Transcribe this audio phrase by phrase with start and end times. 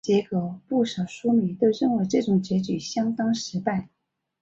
[0.03, 3.87] 结果不少书迷都认为这种结局相当失败。